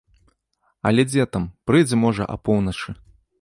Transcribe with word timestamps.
Але 0.91 1.05
дзе 1.09 1.25
там, 1.37 1.45
прыйдзе, 1.71 2.01
можа, 2.05 2.29
апоўначы. 2.37 2.89